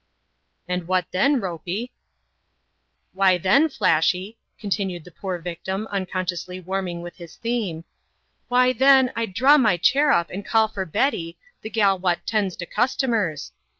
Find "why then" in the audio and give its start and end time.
3.13-3.69, 8.47-9.09